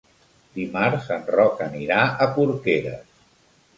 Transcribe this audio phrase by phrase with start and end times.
[0.59, 3.07] Dimarts en Roc anirà a Porqueres.